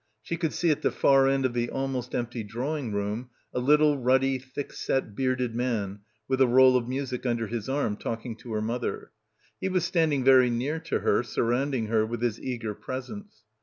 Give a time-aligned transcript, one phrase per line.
[0.23, 3.99] She could see at the far end of the almost empty drawing room a little
[3.99, 8.53] ruddy thick set bearded man with a roll of music under his arm talking to
[8.53, 9.11] her mother.
[9.59, 13.43] He was standing very near to her, surrounding her with his eager presence.